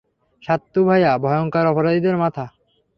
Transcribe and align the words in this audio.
সাত্তু 0.43 0.79
ভাইয়া 0.87 1.11
ভয়ংকর 1.17 1.65
অপরাধীদের 1.65 2.15
মাথা। 2.17 2.45